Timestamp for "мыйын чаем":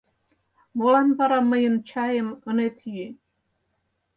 1.51-2.29